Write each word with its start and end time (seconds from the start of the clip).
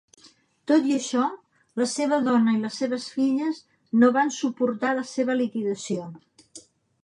Tot 0.69 0.87
i 0.91 0.95
això, 0.99 1.25
la 1.81 1.87
seva 1.91 2.19
dona 2.29 2.55
i 2.57 2.59
les 2.63 2.79
seves 2.83 3.07
filles 3.19 3.61
no 4.05 4.13
van 4.19 4.35
suportar 4.41 4.99
la 5.01 5.07
seva 5.15 5.41
liquidació. 5.45 6.13